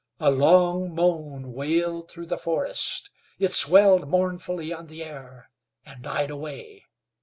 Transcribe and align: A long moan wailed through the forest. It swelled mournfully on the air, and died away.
A 0.19 0.31
long 0.31 0.95
moan 0.95 1.53
wailed 1.53 2.09
through 2.09 2.25
the 2.25 2.35
forest. 2.35 3.11
It 3.37 3.51
swelled 3.51 4.09
mournfully 4.09 4.73
on 4.73 4.87
the 4.87 5.03
air, 5.03 5.51
and 5.85 6.01
died 6.01 6.31
away. 6.31 6.85